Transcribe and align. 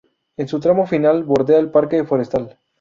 En 0.35 0.47
su 0.47 0.59
tramo 0.59 0.87
final, 0.87 1.23
bordea 1.25 1.59
el 1.59 1.69
Parque 1.69 2.03
Forestal. 2.05 2.57